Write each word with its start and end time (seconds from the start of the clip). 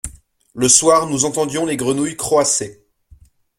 Le 0.55 0.67
soir 0.67 1.05
nous 1.05 1.25
entendions 1.25 1.63
les 1.63 1.77
grenouilles 1.77 2.17
croasser. 2.17 2.87